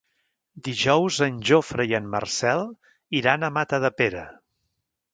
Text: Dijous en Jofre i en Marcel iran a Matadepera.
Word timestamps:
Dijous 0.67 1.19
en 1.25 1.37
Jofre 1.51 1.87
i 1.93 1.95
en 1.99 2.09
Marcel 2.15 2.67
iran 3.23 3.45
a 3.51 3.55
Matadepera. 3.61 4.29